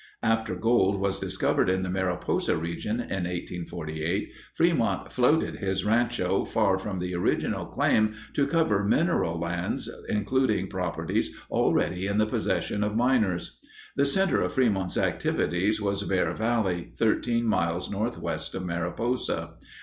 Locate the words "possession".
12.25-12.83